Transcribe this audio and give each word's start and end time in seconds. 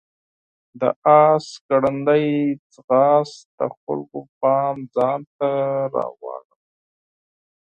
د 0.79 0.81
آس 1.23 1.45
ګړندی 1.69 2.25
ځغاست 2.73 3.45
د 3.59 3.61
خلکو 3.79 4.19
پام 4.39 4.77
ځان 4.95 5.21
ته 5.37 5.49
راواړاوه. 5.95 6.57